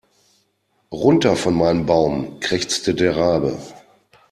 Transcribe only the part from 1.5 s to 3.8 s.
meinem Baum, krächzte der Rabe.